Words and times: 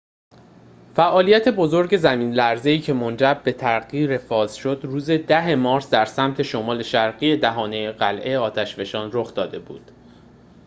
فعالیت 0.95 1.47
بزرگ 1.49 1.97
زمین‌لرزه‌ای 1.97 2.79
که 2.79 2.93
منجر 2.93 3.33
به 3.33 3.51
تغییر 3.51 4.17
فاز 4.17 4.55
شد 4.55 4.79
روز 4.83 5.09
۱۰ 5.11 5.55
مارس 5.55 5.89
در 5.89 6.05
سمت 6.05 6.41
شمال 6.41 6.83
شرقی 6.83 7.37
دهانه 7.37 7.91
قلّه 7.91 8.37
آتش‌فشان 8.37 9.09
رخ 9.13 9.33
داده 9.33 9.59
بود 9.59 9.91